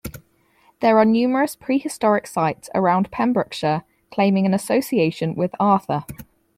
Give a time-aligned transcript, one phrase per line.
[0.79, 6.05] There are numerous prehistoric sites around Pembrokeshire, claiming an association with Arthur.